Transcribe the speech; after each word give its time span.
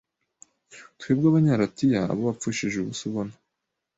Twebwe 0.99 1.25
abanya 1.29 1.59
Latiya 1.61 2.01
abo 2.11 2.21
wapfushije 2.29 2.77
ubusa 2.79 3.03
ubona 3.09 3.33